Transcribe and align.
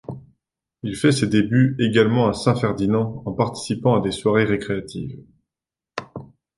Il 0.81 0.95
fait 0.95 1.11
ses 1.11 1.27
débuts 1.27 1.75
également 1.77 2.27
à 2.27 2.33
Saint-Ferdinand 2.33 3.21
en 3.23 3.33
participant 3.33 3.93
à 3.93 4.01
des 4.01 4.09
soirées 4.09 4.45
récréatives. 4.45 5.21